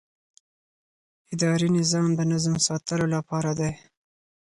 اداري 1.33 1.69
نظام 1.79 2.09
د 2.15 2.21
نظم 2.31 2.55
ساتلو 2.67 3.05
لپاره 3.15 3.51
دی. 3.59 3.71